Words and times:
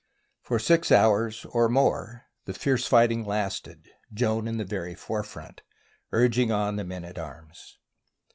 For 0.41 0.57
six 0.57 0.91
hours 0.91 1.45
or 1.45 1.69
more 1.69 2.23
the 2.45 2.55
fierce 2.55 2.87
fighting 2.87 3.23
lasted, 3.23 3.87
Joan 4.11 4.47
in 4.47 4.57
the 4.57 4.65
very 4.65 4.95
forefront, 4.95 5.61
and 5.61 5.61
urging 6.13 6.51
on 6.51 6.77
the 6.77 6.83
men 6.83 7.03
at 7.05 7.19
arms. 7.19 7.77